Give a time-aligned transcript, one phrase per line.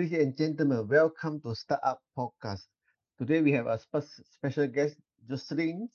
[0.00, 2.64] Ladies and gentlemen, welcome to Startup Podcast.
[3.18, 4.96] Today we have a spe- special guest,
[5.28, 5.90] Jocelyn.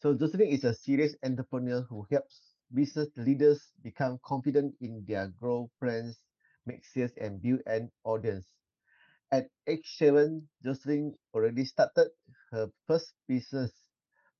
[0.00, 5.70] So Jocelyn is a serious entrepreneur who helps business leaders become confident in their growth
[5.80, 6.22] plans,
[6.64, 8.46] make sales, and build an audience.
[9.32, 12.10] At age seven, Jocelyn already started
[12.52, 13.72] her first business.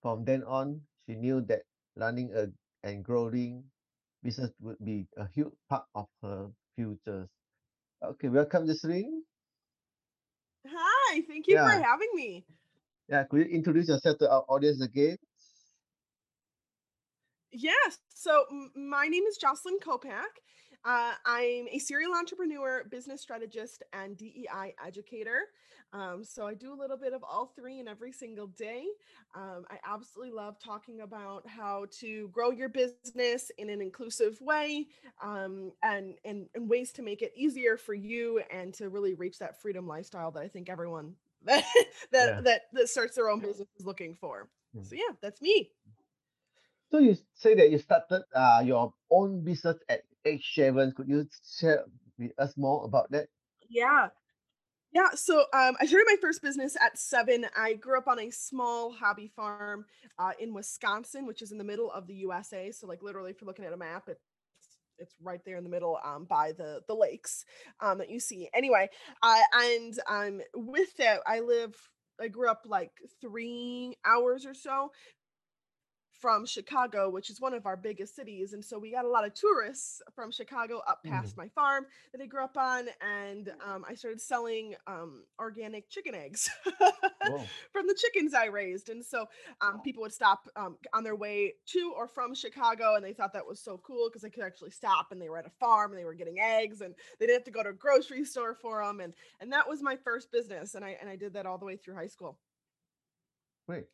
[0.03, 1.63] From then on, she knew that
[1.97, 2.53] running a
[2.83, 3.65] and growing
[4.23, 6.40] business would be a huge part of her.
[8.31, 9.25] Welcome, Jocelyn.
[10.69, 12.45] Hi, thank you for having me.
[13.09, 13.25] yeah.
[13.25, 15.17] Could you introduce yourself to our audience again?
[17.51, 18.45] Yes, so
[18.77, 20.31] my name is Jocelyn Kopac.
[20.85, 25.41] Uh, I'm a serial entrepreneur, business strategist, and DEI educator.
[25.93, 28.85] Um, so I do a little bit of all three in every single day.
[29.35, 34.87] Um, I absolutely love talking about how to grow your business in an inclusive way
[35.23, 39.39] um, and, and, and ways to make it easier for you and to really reach
[39.39, 41.65] that freedom lifestyle that I think everyone that,
[42.13, 42.41] that, Yeah.
[42.43, 44.49] that, that starts their own business is looking for.
[44.77, 44.87] Mm.
[44.87, 45.71] So yeah, that's me.
[46.91, 50.93] So you say that you started uh, your own business at age seven.
[50.97, 51.27] Could you
[51.59, 51.85] share
[52.19, 53.29] with us more about that?
[53.69, 54.09] Yeah.
[54.93, 55.11] Yeah.
[55.15, 57.47] So um, I started my first business at seven.
[57.57, 59.85] I grew up on a small hobby farm
[60.19, 62.73] uh, in Wisconsin, which is in the middle of the USA.
[62.73, 64.21] So, like, literally, if you're looking at a map, it's
[64.99, 67.45] it's right there in the middle um, by the the lakes
[67.81, 68.51] um, that you see.
[68.53, 68.89] Anyway,
[69.23, 71.75] uh, and um, with that, I live.
[72.21, 72.91] I grew up like
[73.23, 74.91] three hours or so
[76.21, 78.53] from Chicago, which is one of our biggest cities.
[78.53, 82.21] And so we got a lot of tourists from Chicago up past my farm that
[82.21, 82.89] I grew up on.
[83.01, 86.51] And um, I started selling um, organic chicken eggs
[87.73, 88.91] from the chickens I raised.
[88.91, 89.27] And so
[89.61, 92.97] um, people would stop um, on their way to or from Chicago.
[92.97, 95.39] And they thought that was so cool because they could actually stop and they were
[95.39, 97.71] at a farm and they were getting eggs and they didn't have to go to
[97.71, 99.01] a grocery store for them.
[99.01, 100.75] And, and that was my first business.
[100.75, 102.39] And I, and I did that all the way through high school.
[103.67, 103.87] great.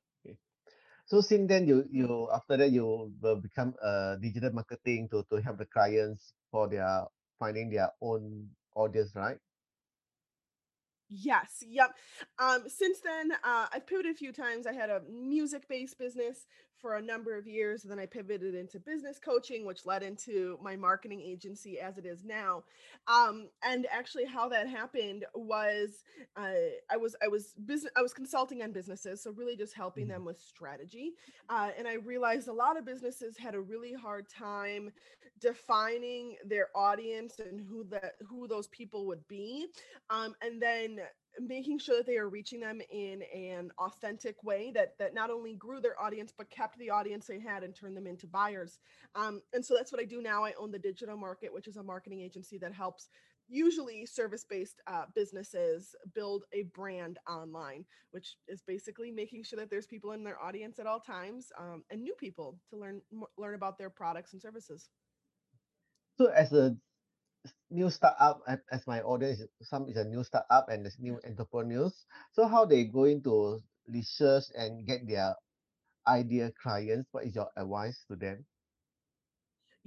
[1.06, 5.40] So since then, you you after that you will become a digital marketing to to
[5.40, 7.06] help the clients for their
[7.38, 9.38] finding their own audience, right?
[11.08, 11.94] Yes, yep.
[12.38, 14.66] Um, since then, uh, I've pivoted a few times.
[14.66, 16.46] I had a music-based business
[16.80, 20.58] for a number of years, and then I pivoted into business coaching, which led into
[20.62, 22.64] my marketing agency as it is now.
[23.08, 26.04] Um, and actually, how that happened was
[26.36, 26.50] uh,
[26.90, 30.08] I was I was business I was consulting on businesses, so really just helping Mm.
[30.08, 31.12] them with strategy.
[31.48, 34.90] Uh, and I realized a lot of businesses had a really hard time
[35.40, 39.66] defining their audience and who that who those people would be
[40.10, 41.00] um, and then
[41.40, 45.54] making sure that they are reaching them in an authentic way that that not only
[45.54, 48.78] grew their audience but kept the audience they had and turned them into buyers.
[49.14, 50.44] Um, and so that's what i do now.
[50.44, 53.08] I own the digital market which is a marketing agency that helps
[53.48, 59.86] usually service-based uh, businesses build a brand online which is basically making sure that there's
[59.86, 63.00] people in their audience at all times um, and new people to learn
[63.38, 64.88] learn about their products and services.
[66.18, 66.74] So as a
[67.70, 68.40] new startup,
[68.70, 72.06] as my audience, some is a new startup and there's new entrepreneurs.
[72.32, 75.34] So how they going to research and get their
[76.06, 77.08] idea clients?
[77.12, 78.44] What is your advice to them?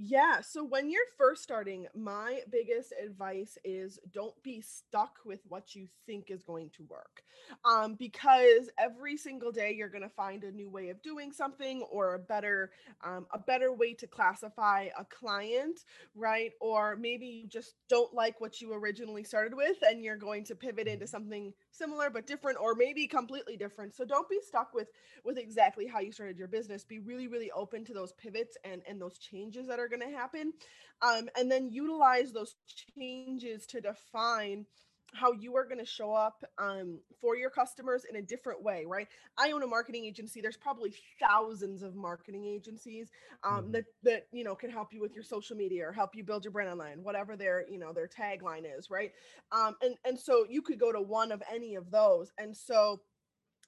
[0.02, 0.40] Yeah.
[0.40, 5.88] So when you're first starting, my biggest advice is don't be stuck with what you
[6.06, 7.22] think is going to work.
[7.70, 11.82] Um, because every single day you're going to find a new way of doing something
[11.90, 12.70] or a better
[13.04, 15.80] um, a better way to classify a client,
[16.14, 16.52] right?
[16.62, 20.54] Or maybe you just don't like what you originally started with and you're going to
[20.54, 23.94] pivot into something similar but different or maybe completely different.
[23.94, 24.88] So don't be stuck with
[25.24, 28.82] with exactly how you started your business be really really open to those pivots and
[28.88, 30.54] and those changes that are going to happen
[31.02, 32.56] um, and then utilize those
[32.98, 34.66] changes to define
[35.14, 38.84] how you are going to show up um, for your customers in a different way
[38.88, 39.08] right?
[39.38, 40.40] I own a marketing agency.
[40.40, 43.10] There's probably thousands of marketing agencies
[43.44, 43.72] um, Mhm.
[43.72, 46.44] that that you know can help you with your social media or help you build
[46.44, 49.12] your brand online whatever their you know their tagline is right?
[49.52, 52.30] Um, and and so you could go to one of any of those.
[52.38, 53.00] And so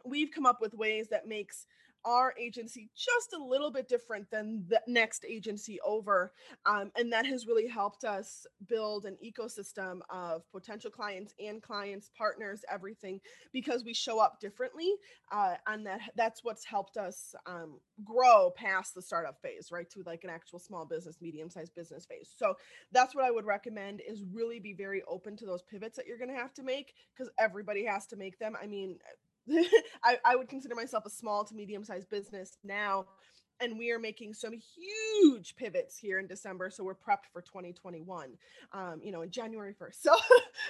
[0.04, 1.66] we've come up with ways that makes
[2.04, 6.32] our agency just a little bit different than the next agency over
[6.66, 12.10] um, and that has really helped us build an ecosystem of potential clients and clients
[12.16, 13.20] partners everything
[13.52, 14.94] because we show up differently
[15.30, 20.02] uh, and that that's what's helped us um, grow past the startup phase right to
[20.06, 22.32] like an actual small business medium sized business phase.
[22.36, 22.54] So
[22.90, 26.18] that's what i would recommend is really be very open to those pivots that you're
[26.18, 28.56] going to have to make because everybody has to make them.
[28.60, 28.98] I mean
[30.04, 33.06] I, I would consider myself a small to medium sized business now
[33.62, 36.68] and we are making some huge pivots here in December.
[36.68, 38.32] So we're prepped for 2021,
[38.72, 39.92] um, you know, in January 1st.
[40.02, 40.16] So,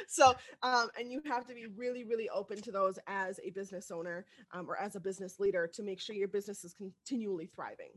[0.08, 3.90] so, um, and you have to be really, really open to those as a business
[3.90, 7.92] owner um, or as a business leader to make sure your business is continually thriving.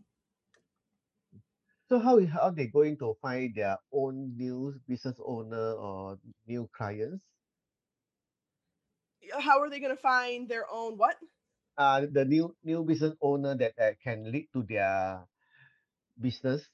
[1.90, 6.18] So how how are they going to find their own new business owner or
[6.48, 7.26] new clients?
[9.32, 11.16] How are they going to find their own what?
[11.78, 15.26] Uh, the new new business owner that, that can lead to their
[16.20, 16.68] business.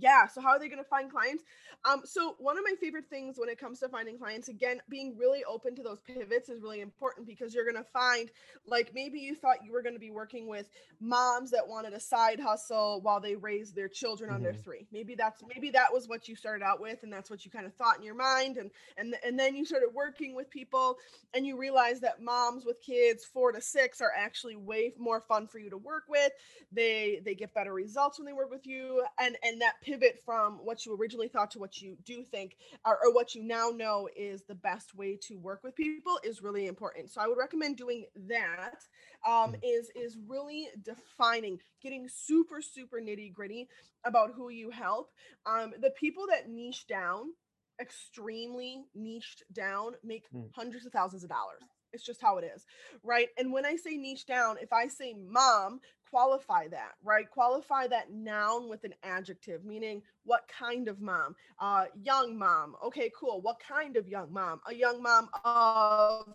[0.00, 0.26] Yeah.
[0.26, 1.44] So how are they going to find clients?
[1.88, 5.16] Um, so one of my favorite things when it comes to finding clients, again, being
[5.16, 8.30] really open to those pivots is really important because you're going to find
[8.66, 10.68] like maybe you thought you were going to be working with
[11.00, 14.60] moms that wanted a side hustle while they raised their children under Mm-hmm.
[14.62, 14.86] three.
[14.92, 17.66] Maybe that's maybe that was what you started out with, and that's what you kind
[17.66, 20.96] of thought in your mind, and and and then you started working with people,
[21.34, 25.46] and you realize that moms with kids four to six are actually way more fun
[25.46, 26.32] for you to work with.
[26.72, 29.89] They they get better results when they work with you, and and that pivot
[30.24, 32.56] from what you originally thought to what you do think
[32.86, 36.42] or, or what you now know is the best way to work with people is
[36.42, 37.10] really important.
[37.10, 38.76] So I would recommend doing that.
[39.26, 39.60] Um, Mm.
[39.62, 43.68] is is really defining, getting super super nitty gritty
[44.04, 45.10] about who you help.
[45.46, 47.32] Um, the people that niche down,
[47.80, 50.50] extremely niched down, make Mm.
[50.54, 51.62] hundreds of thousands of dollars.
[51.92, 52.66] It's just how it is,
[53.02, 53.28] right?
[53.38, 57.28] And when I say niche down, if I say mom, qualify that, right?
[57.30, 61.34] Qualify that noun with an adjective, meaning what kind of mom?
[61.58, 62.74] Uh, young mom.
[62.84, 63.40] Okay, cool.
[63.40, 64.60] What kind of young mom?
[64.68, 66.34] A young mom of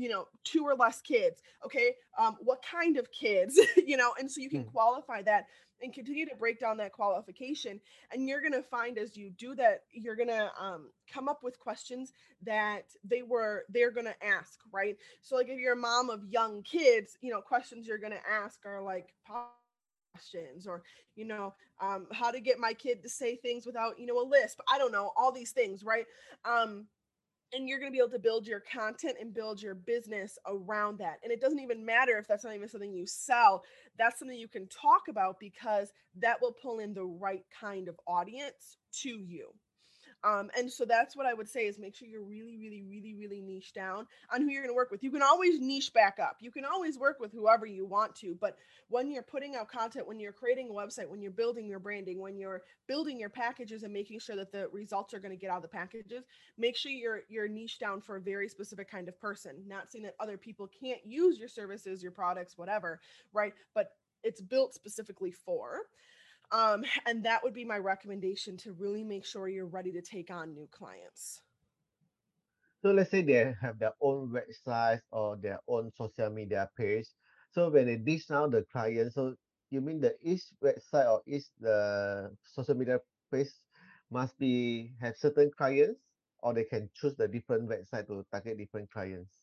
[0.00, 1.94] you know two or less kids okay?
[2.18, 4.12] Um what kind of kids you know?
[4.18, 4.72] And so you can Mm.
[4.72, 5.46] qualify that
[5.82, 7.80] and continue to break down that qualification
[8.12, 11.42] and you're going to find as you do that you're going to um, come up
[11.42, 12.12] with questions
[12.42, 14.96] that they were they're going to ask right?
[15.22, 18.30] So like if you're a mom of young kids you know questions you're going to
[18.30, 20.82] ask are like questions or
[21.16, 23.76] you know um, how to get my kid to say things without you know a
[23.80, 25.50] lisp i don't know all these things
[25.84, 25.94] right?
[26.44, 26.86] Um,
[27.52, 30.98] and you're going to be able to build your content and build your business around
[30.98, 31.18] that.
[31.22, 33.62] And it doesn't even matter if that's not even something you sell
[33.98, 37.98] that's something you can talk about because that will pull in the right kind of
[38.06, 39.48] audience to you
[40.22, 43.14] um, and so that's what I would say is make sure you're really, really, really,
[43.14, 45.02] really niche down on who you're going to work with.
[45.02, 46.36] You can always niche back up.
[46.40, 48.58] You can always work with whoever you want to, but
[48.88, 52.20] when you're putting out content, when you're creating a website, when you're building your branding,
[52.20, 55.50] when you're building your packages and making sure that the results are going to get
[55.50, 56.24] out of the packages,
[56.58, 59.56] make sure you're you're niche down for a very specific kind of person.
[59.66, 63.00] Not saying that other people can't use your services, your products, whatever,
[63.32, 63.54] right?
[63.74, 63.92] But
[64.22, 65.82] it's built specifically for.
[66.52, 70.30] Um, and that would be my recommendation to really make sure you're ready to take
[70.30, 71.40] on new clients.
[72.82, 77.06] So let's say they have their own website or their own social media page.
[77.52, 79.34] So when they dish out the client, so
[79.70, 83.00] you mean the each website or each the social media
[83.32, 83.48] page
[84.10, 86.00] must be have certain clients,
[86.40, 89.39] or they can choose the different website to target different clients.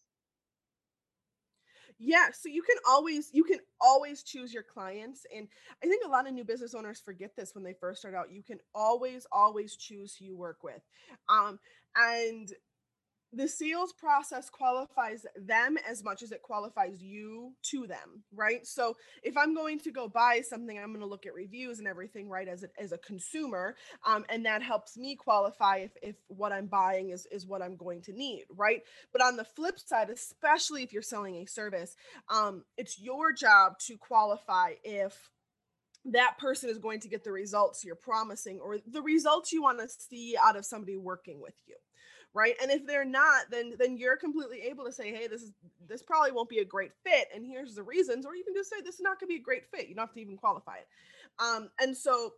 [1.99, 5.47] Yeah, so you can always you can always choose your clients and
[5.83, 8.31] I think a lot of new business owners forget this when they first start out.
[8.31, 10.81] You can always always choose who you work with.
[11.27, 11.59] Um
[11.95, 12.49] and
[13.37, 18.65] the sales process qualifies them as much as it qualifies you to them right?
[18.65, 21.87] So if i'm going to go buy something i'm going to look at reviews and
[21.87, 23.75] everything right as a, as a consumer
[24.06, 27.75] um, and that helps me qualify if, if what i'm buying is, is what i'm
[27.75, 28.81] going to need right?
[29.11, 31.95] But on the flip side especially if you're selling a service
[32.29, 35.29] um, it's your job to qualify if
[36.06, 39.79] that person is going to get the results you're promising or the results you want
[39.79, 41.75] to see out of somebody working with you
[42.33, 42.55] right?
[42.61, 45.51] And if they're not then then you're completely able to say hey this is
[45.87, 48.69] this probably won't be a great fit and here's the reasons or you can just
[48.69, 50.37] say this is not going to be a great fit you don't have to even
[50.37, 50.87] qualify it.
[51.39, 52.33] Um and so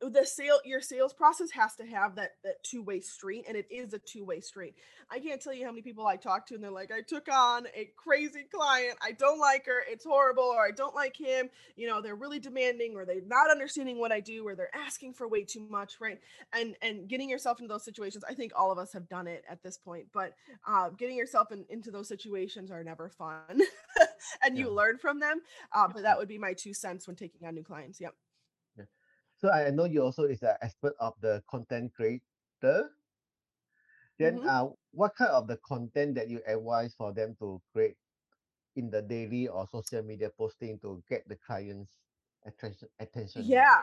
[0.00, 3.92] the sale your sales process has to have that that two-way street and it is
[3.92, 4.74] a two-way street.
[5.10, 7.28] I can't tell you how many people i talk to and they're like i took
[7.30, 8.96] on a crazy client.
[9.02, 9.82] I don't like her.
[9.88, 11.50] It's horrible or i don't like him.
[11.76, 15.14] You know they're really demanding or they're not understanding what i do or they're asking
[15.14, 16.18] for way too much right?
[16.52, 19.44] And and getting yourself into those situations i think all of us have done it
[19.50, 20.32] at this point but
[20.66, 23.60] uh, getting yourself in, into those situations are never fun
[24.42, 25.40] and you learn from them
[25.72, 28.14] uh, but that would be my two cents when taking on new clients yep.
[28.14, 28.29] Yeah.
[29.40, 32.94] So I know you also is an expert of the content creator.
[34.18, 37.96] Then hmm uh, what kind of the content that you advise for them to create
[38.76, 41.98] in the daily or social media posting to get the clients
[42.46, 43.50] attention attention?
[43.50, 43.60] Yeah.
[43.60, 43.82] yeah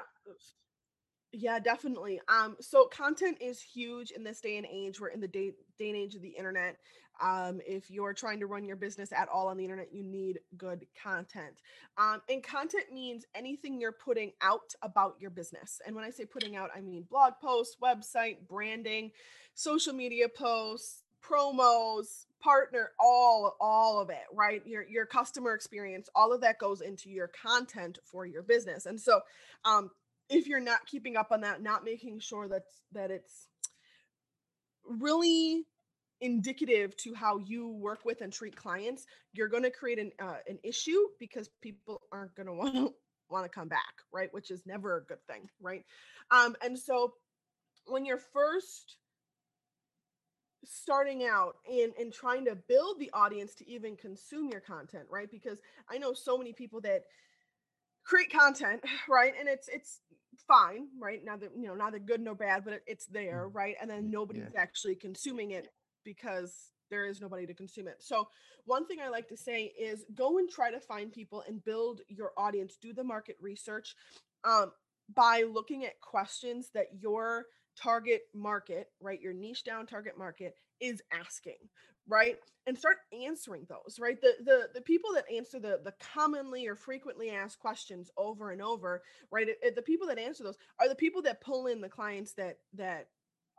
[1.34, 2.22] Yeah, definitely.
[2.30, 5.00] Um, so content is huge in this day and age.
[5.00, 6.78] We're in the day day and age of the internet.
[7.22, 10.40] Um, if you're trying to run your business at all on the internet, you need
[10.58, 11.62] good content.
[11.98, 15.82] Um, and content means anything you're putting out about your business.
[15.86, 19.12] And when I say putting out, I mean blog posts, website, branding,
[19.54, 24.62] social media posts, promos, partner, all all of it, right?
[24.66, 28.86] Your your customer experience, all of that goes into your content for your business.
[28.86, 29.22] And so
[29.66, 29.90] um
[30.30, 33.48] if you're not keeping up on that, not making sure that that it's
[34.86, 35.66] really
[36.22, 40.38] indicative to how you work with and treat clients, you're going to create an uh,
[40.48, 42.94] an issue because people aren't going to want to
[43.30, 44.34] want to come back, right?
[44.34, 45.84] Which is never a good thing, right?
[46.32, 47.14] Um, and so
[47.88, 48.98] when you're first
[50.66, 55.30] starting out and and trying to build the audience to even consume your content, right?
[55.32, 55.60] Because
[55.90, 57.04] I know so many people that
[58.06, 59.34] create content, right?
[59.40, 60.02] And it's it's
[60.48, 61.22] fine, right?
[61.24, 63.76] Neither you know neither good nor bad, but it, it's there, right?
[63.82, 64.62] And then nobody's Yeah.
[64.62, 65.68] actually consuming it
[66.04, 67.98] because there is nobody to consume it.
[68.00, 68.28] So
[68.66, 72.02] one thing I like to say is go and try to find people and build
[72.08, 72.78] your audience.
[72.82, 73.96] Do the market research
[74.44, 74.72] um,
[75.14, 77.46] by looking at questions that your
[77.82, 81.58] target market, right, your niche down target market is asking,
[82.08, 82.38] right?
[82.66, 84.20] And start answering those, right?
[84.22, 88.62] The the the people that answer the the commonly or frequently asked questions over and
[88.62, 89.02] over,
[89.32, 89.48] right?
[89.48, 92.34] it- it- the people that answer those are the people that pull in the clients
[92.34, 93.08] that that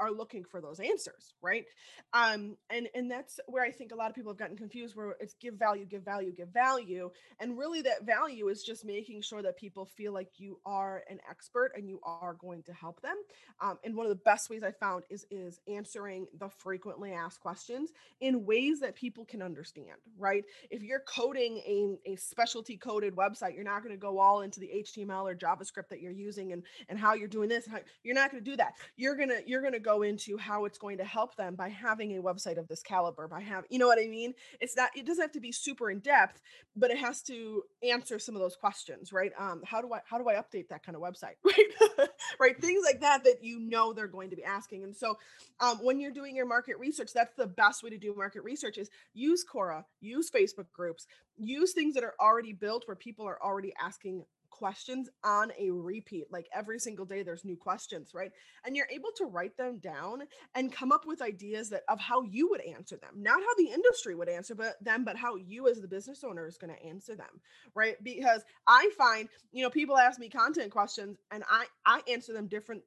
[0.01, 1.65] are looking for those answers right?
[2.13, 5.17] Um and and that's where i think a lot of people have gotten confused where
[5.21, 9.43] it's give value give value give value and really that value is just making sure
[9.43, 13.17] that people feel like you are an expert and you are going to help them.
[13.61, 17.41] Um, and one of the best ways i found is is answering the frequently asked
[17.41, 17.91] questions
[18.21, 20.45] in ways that people can understand right?
[20.71, 24.61] If you're coding a, a specialty coded website you're not going to go all into
[24.61, 28.15] the html or javascript that you're using and and how you're doing this how, you're
[28.15, 28.75] not going to do that.
[28.97, 31.71] You're going to you're going to go into how it's going to help them by
[31.71, 34.35] having a website of this caliber by having you know what i mean?
[34.61, 36.41] It's not it doesn't have to be super in depth
[36.77, 39.33] but it has to answer some of those questions right?
[39.39, 42.09] Um how do i how do i update that kind of website right?
[42.39, 42.61] Right?
[42.61, 45.17] Things like that that you know they're going to be asking and so
[45.61, 48.77] um, when you're doing your market research that's the best way to do market research
[48.77, 51.07] is use quora use facebook groups
[51.39, 54.25] use things that are already built where people are already asking
[54.59, 58.33] questions on a repeat like every single day there's new questions right?
[58.65, 60.23] And you're able to write them down
[60.55, 63.71] and come up with ideas that of how you would answer them not how the
[63.73, 66.87] industry would answer but them but how you as the business owner is going to
[66.87, 67.41] answer them
[67.75, 67.97] right?
[68.03, 72.49] Because i find you know people ask me content questions and i i answer them
[72.49, 72.83] different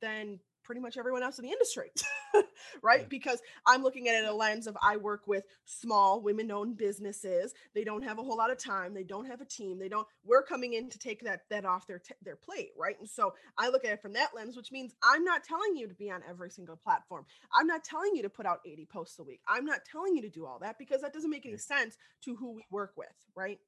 [0.00, 1.90] than pretty much everyone else in the industry
[2.82, 3.00] right?
[3.00, 3.06] Yeah.
[3.08, 6.76] because i'm looking at it in a lens of i work with small women owned
[6.76, 7.52] businesses.
[7.74, 8.94] They don't have a whole lot of time.
[8.94, 9.78] They don't have a team.
[9.78, 12.96] They don't we're coming in to take that that off their t- their plate right?
[13.00, 15.88] And so i look at it from that lens which means i'm not telling you
[15.88, 17.26] to be on every single platform.
[17.56, 19.40] I'm not telling you to put out 80 posts a week.
[19.48, 22.36] I'm not telling you to do all that because that doesn't make any sense to
[22.36, 23.58] who we work with right?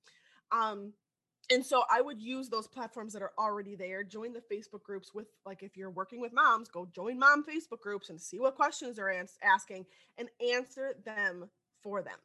[0.53, 0.93] Um
[1.51, 5.15] and so i would use those platforms that are already there join the facebook groups
[5.15, 8.57] with like if you're working with moms go join mom facebook groups and see what
[8.57, 9.85] questions they're ans- asking
[10.19, 11.49] and answer them
[11.83, 12.19] for them.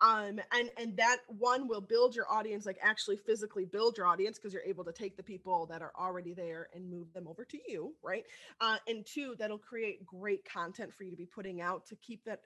[0.00, 4.38] Um and and that one will build your audience like actually physically build your audience
[4.38, 7.44] because you're able to take the people that are already there and move them over
[7.44, 8.24] to you right?
[8.60, 12.24] Uh and two that'll create great content for you to be putting out to keep
[12.24, 12.40] that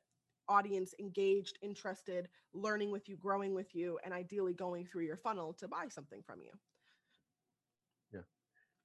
[0.53, 5.55] audience engaged interested learning with you growing with you and ideally going through your funnel
[5.55, 6.53] to buy something from you
[8.13, 8.23] Yeah.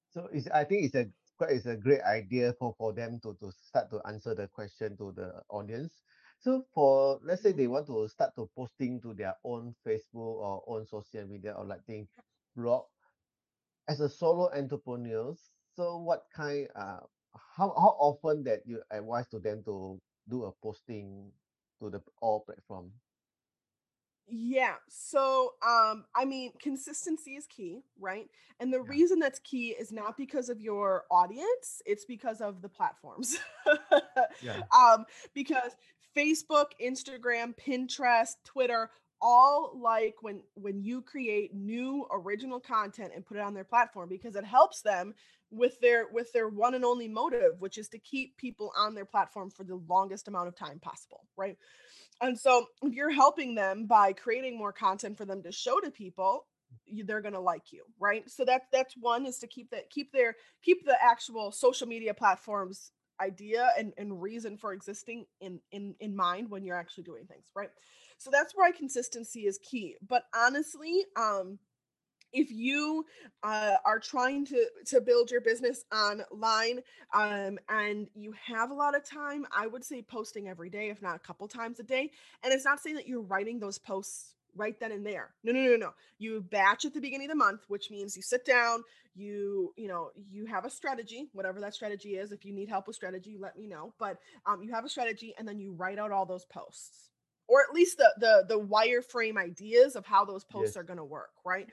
[0.10, 3.36] So it's I think it's a quite it's a great idea for for them to
[3.42, 6.04] to start to answer the question to the audience.
[6.40, 7.68] So for let's say Mhm.
[7.68, 11.66] they want to start to posting to their own Facebook or own social media or
[11.66, 12.10] like thing
[12.56, 12.88] blog
[13.88, 15.52] as a solo entrepreneurs.
[15.76, 17.02] So what kind uh
[17.36, 21.34] how how often that you advise to them to do a posting
[21.80, 22.92] to the all platform?
[24.30, 24.76] Yeah.
[24.90, 28.30] So, um, I mean, consistency is key, right?
[28.60, 28.90] And the Yeah.
[28.90, 33.38] reason that's key is not because of your audience, it's because of the platforms.
[34.42, 34.64] Yeah.
[34.78, 35.72] um, because
[36.16, 38.90] Facebook, Instagram, Pinterest, Twitter,
[39.22, 44.10] all like when when you create new original content and put it on their platform
[44.10, 45.14] because it helps them
[45.50, 49.06] with their with their one and only motive, which is to keep people on their
[49.06, 51.58] platform for the longest amount of time possible, right?
[52.22, 55.92] And so if you're helping them by creating more content for them to show to
[55.92, 56.46] people,
[56.86, 58.30] you, they're going to like you, right?
[58.30, 62.14] So that's that's one is to keep that keep their keep the actual social media
[62.14, 67.26] platforms idea and, and reason for existing in in in mind when you're actually doing
[67.26, 67.70] things, right?
[68.18, 69.96] So that's why consistency is key.
[70.08, 71.60] But honestly, um
[72.34, 73.06] if you
[73.44, 76.82] uh, are trying to to build your business online
[77.14, 81.02] um, and you have a lot of time i would say posting every day if
[81.02, 82.12] not a couple times a day
[82.44, 85.36] and it's not saying that you're writing those posts right then and there.
[85.44, 85.92] No no no no.
[86.18, 88.84] You batch at the beginning of the month which means you sit down
[89.16, 92.32] you you know you have a strategy whatever that strategy is.
[92.32, 95.34] If you need help with strategy let me know but um, you have a strategy
[95.38, 97.10] and then you write out all those posts
[97.48, 100.78] or at least the the the wireframe ideas of how those posts Yes.
[100.78, 101.68] are going to work right?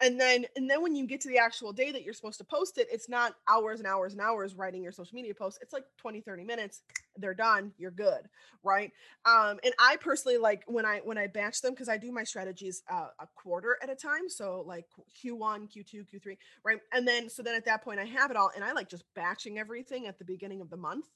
[0.00, 2.44] And then and then when you get to the actual day that you're supposed to
[2.44, 5.72] post it it's not hours and hours and hours writing your social media posts it's
[5.72, 6.82] like 20 30 minutes
[7.16, 8.28] they're done you're good
[8.62, 8.92] right?
[9.24, 12.22] Um and i personally like when i when i batch them because i do my
[12.22, 14.86] strategies uh, a quarter at a time so like
[15.24, 16.78] q1 q2 q3 right?
[16.92, 19.04] And then so then at that point i have it all and i like just
[19.16, 21.06] batching everything at the beginning of the month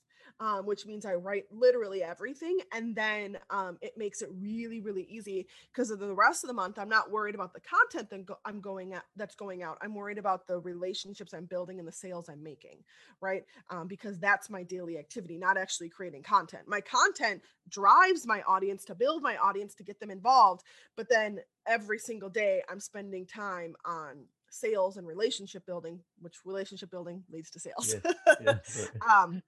[0.40, 2.58] um, which means I write literally everything.
[2.72, 6.54] And then um, it makes it really, really easy because of the rest of the
[6.54, 9.78] month, I'm not worried about the content that go- I'm going at that's going out.
[9.82, 12.78] I'm worried about the relationships I'm building and the sales I'm making,
[13.20, 13.44] right?
[13.70, 16.64] Um, because that's my daily activity, not actually creating content.
[16.66, 20.62] My content drives my audience to build my audience to get them involved.
[20.96, 26.90] But then every single day, I'm spending time on sales and relationship building, which relationship
[26.90, 27.94] building leads to sales.
[28.04, 28.14] Yes.
[28.44, 28.88] Yes.
[28.94, 29.22] Right.
[29.22, 29.42] um,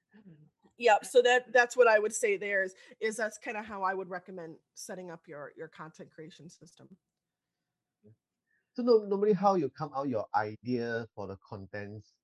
[0.78, 1.04] Yep.
[1.04, 3.94] So that that's what I would say there is is that's kind of how I
[3.94, 6.88] would recommend setting up your your content creation system.
[8.74, 12.14] So no, normally how you come out your idea for the contents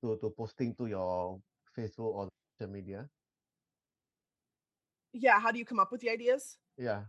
[0.00, 1.40] to, to posting to your
[1.76, 2.28] Facebook or
[2.58, 3.08] social media?
[5.12, 6.58] Yeah, how do you come up with the ideas?
[6.78, 7.02] Yeah.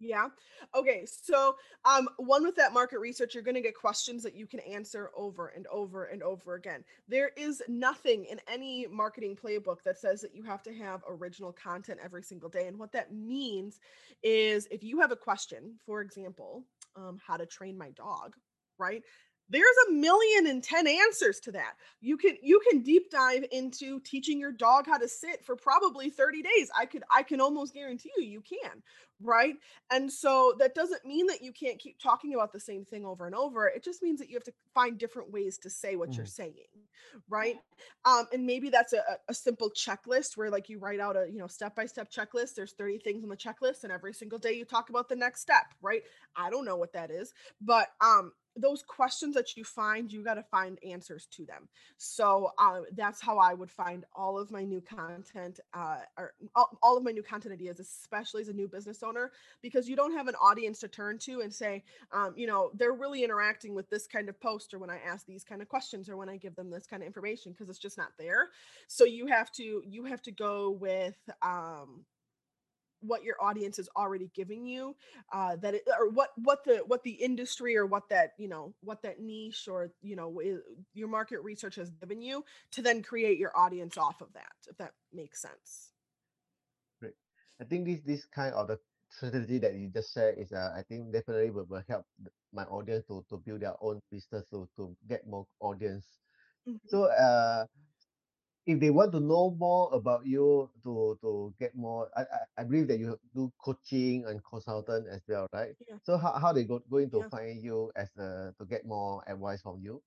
[0.00, 0.28] Yeah.
[0.76, 1.04] Okay.
[1.06, 4.60] So, um, one with that market research, you're going to get questions that you can
[4.60, 6.84] answer over and over and over again.
[7.08, 11.52] There is nothing in any marketing playbook that says that you have to have original
[11.52, 12.68] content every single day.
[12.68, 13.80] And what that means
[14.22, 16.64] is if you have a question, for example,
[16.94, 18.34] um, how to train my dog,
[18.78, 19.02] right?
[19.48, 21.74] There's a million and ten answers to that.
[22.00, 26.10] You can you can deep dive into teaching your dog how to sit for probably
[26.10, 26.70] 30 days.
[26.76, 28.82] I could I can almost guarantee you you can,
[29.20, 29.56] right?
[29.90, 33.26] And so that doesn't mean that you can't keep talking about the same thing over
[33.26, 33.66] and over.
[33.68, 36.26] It just means that you have to find different ways to say what you're Mm.
[36.26, 36.66] saying,
[37.28, 37.56] right?
[38.04, 41.26] Um, and maybe that's a, a a simple checklist where like you write out a
[41.30, 42.54] you know step-by-step checklist.
[42.54, 45.40] There's 30 things on the checklist, and every single day you talk about the next
[45.40, 46.02] step, right?
[46.36, 50.34] I don't know what that is, but um those questions that you find, you got
[50.34, 51.68] to find answers to them.
[51.96, 56.78] So uh, that's how I would find all of my new content, uh, or all,
[56.82, 60.12] all of my new content ideas, especially as a new business owner, because you don't
[60.12, 63.88] have an audience to turn to and say, um, you know, they're really interacting with
[63.90, 66.36] this kind of post, or when I ask these kind of questions, or when I
[66.36, 68.48] give them this kind of information, because it's just not there.
[68.86, 72.04] So you have to you have to go with um,
[73.00, 74.94] what your audience is already giving you
[75.32, 78.74] uh that it, or what what the what the industry or what that you know
[78.82, 80.40] what that niche or you know
[80.94, 84.76] your market research has given you to then create your audience off of that if
[84.78, 85.92] that makes sense
[87.00, 87.14] Great.
[87.60, 88.78] I think this this kind of the
[89.10, 92.04] strategy that you just shared is uh, I think definitely will, will help
[92.52, 96.06] my audience to, to build their own business to, to get more audience.
[96.68, 96.78] Mhm.
[96.88, 97.66] So uh
[98.68, 102.64] if they want to know more about you to to get more I, I, I
[102.64, 105.74] believe that you do coaching and consultant as well, right?
[105.88, 108.86] yeah So how, how they go, going to yeah find you as uh, to get
[108.86, 110.02] more advice from you?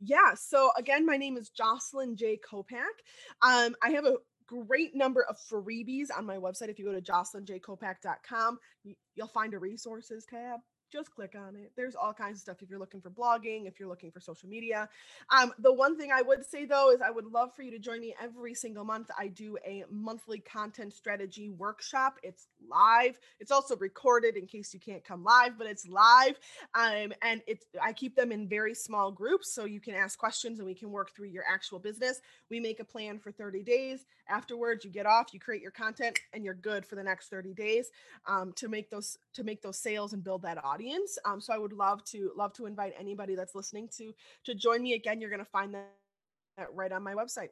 [0.00, 0.34] Yeah.
[0.34, 2.38] So again, my name is Jocelyn J.
[2.38, 2.96] Kopac.
[3.40, 4.16] Um, I have a
[4.46, 6.68] great number of freebies on my website.
[6.68, 8.58] If you go to jocelynjkopac.com,
[9.14, 10.60] you'll find a resources tab.
[10.92, 11.72] Just click on it.
[11.76, 14.48] There's all kinds of stuff if you're looking for blogging, if you're looking for social
[14.48, 14.88] media.
[15.30, 17.78] Um, the one thing I would say though is I would love for you to
[17.78, 19.10] join me every single month.
[19.18, 22.18] I do a monthly content strategy workshop.
[22.22, 23.18] It's live.
[23.40, 26.38] It's also recorded in case you can't come live, but it's live
[26.74, 30.58] um, and it's I keep them in very small groups so you can ask questions
[30.58, 32.20] and we can work through your actual business.
[32.50, 34.06] We make a plan for 30 days.
[34.28, 37.54] Afterwards, you get off, you create your content, and you're good for the next 30
[37.54, 37.90] days
[38.26, 40.75] um, to make those to make those sales and build that audience.
[41.24, 44.12] Um, so I would love to love to invite anybody that's listening to
[44.44, 45.20] to join me again.
[45.20, 45.88] You're gonna find that
[46.72, 47.50] right on my website.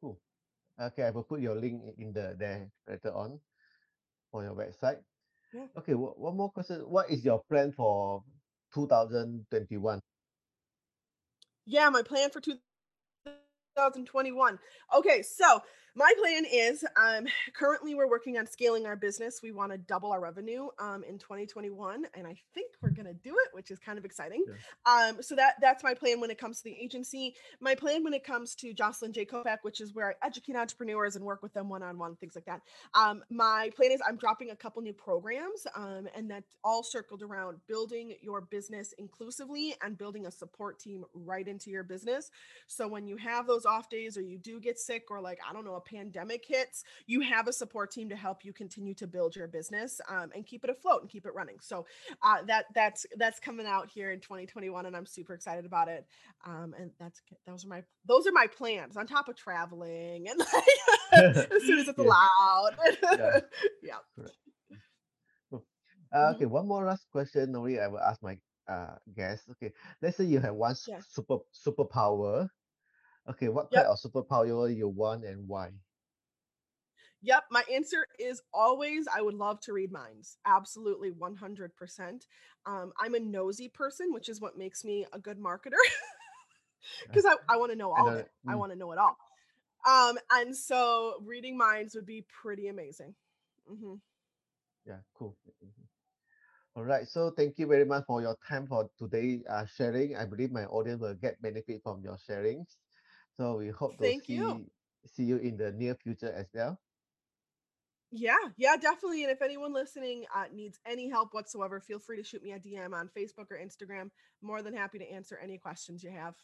[0.00, 0.18] Cool.
[0.80, 3.38] Okay, I will put your link in the there later on
[4.32, 4.98] on your website.
[5.52, 5.66] Yeah.
[5.78, 6.80] Okay, wha- one more question.
[6.80, 8.22] What is your plan for
[8.74, 10.00] 2021?
[11.66, 14.58] Yeah, my plan for 2021.
[14.96, 15.60] Okay, so
[15.98, 19.40] my plan is um currently we're working on scaling our business.
[19.42, 23.14] We want to double our revenue um in 2021 and I think we're going to
[23.14, 24.44] do it, which is kind of exciting.
[24.46, 25.08] Yeah.
[25.08, 27.34] Um so that that's my plan when it comes to the agency.
[27.60, 29.26] My plan when it comes to Jocelyn J.
[29.26, 32.60] Kopac, which is where I educate entrepreneurs and work with them one-on-one things like that.
[32.94, 37.22] Um my plan is I'm dropping a couple new programs um and that all circled
[37.22, 42.30] around building your business inclusively and building a support team right into your business.
[42.68, 45.52] So when you have those off days or you do get sick or like I
[45.52, 49.06] don't know a pandemic hits, you have a support team to help you continue to
[49.06, 51.56] build your business um, and keep it afloat and keep it running.
[51.60, 51.86] So
[52.22, 56.06] uh, that that's that's coming out here in 2021, and I'm super excited about it.
[56.46, 60.38] Um, and that's those are my those are my plans on top of traveling and
[61.12, 62.04] like, as soon as it's yeah.
[62.04, 62.70] allowed.
[63.02, 63.40] Yeah.
[63.82, 64.26] yeah.
[65.50, 65.64] Cool.
[66.14, 67.52] Uh, okay, one more last question.
[67.52, 69.46] Normally, I will ask my uh guests.
[69.52, 69.72] Okay,
[70.02, 71.00] let's say you have one Yeah.
[71.08, 72.48] super superpower.
[73.28, 75.72] Okay, what kind of superpower you want and why?
[77.20, 77.44] Yep.
[77.50, 80.38] My answer is always I would love to read minds.
[80.44, 82.26] Absolutely 100%.
[82.66, 85.76] Um, I'm a nosy person, which is what makes me a good marketer
[87.10, 88.24] Uh, because I, I want to know I all of know.
[88.24, 88.30] it.
[88.46, 89.16] I Mm, want to know it all.
[89.88, 93.14] Um, and so reading minds would be pretty amazing.
[93.68, 93.96] hmm
[94.84, 95.36] yeah, cool.
[95.62, 95.88] Mhm.
[96.76, 97.06] All right.
[97.08, 100.16] So thank you very much for your time for today uh, sharing.
[100.16, 102.76] I believe my audience will get benefit from your sharings.
[103.38, 104.66] So we hope to Thank you.
[105.06, 106.78] see see you in the near future as well.
[108.10, 109.22] Yeah, yeah, definitely.
[109.22, 112.58] And if anyone listening uh, needs any help whatsoever, feel free to shoot me a
[112.58, 114.10] DM on Facebook or Instagram.
[114.42, 116.34] More than happy to answer any questions you have.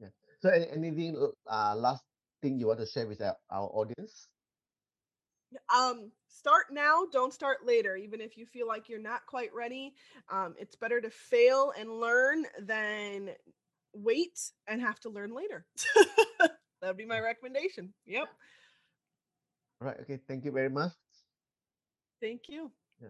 [0.00, 0.08] Yeah.
[0.40, 1.16] So any, anything
[1.50, 2.04] uh last
[2.42, 4.28] thing you want to share with our, our audience?
[5.74, 7.96] Um, start now, don't start later.
[7.96, 9.94] Even if you feel like you're not quite ready,
[10.30, 13.30] um, it's better to fail and learn than
[14.02, 15.66] wait and have to learn later.
[16.80, 17.92] That'd be my recommendation.
[18.06, 18.28] Yep.
[19.80, 19.96] All right.
[20.02, 20.18] Okay.
[20.28, 20.92] Thank you very much.
[22.20, 22.70] Thank you.
[23.00, 23.08] Yeah.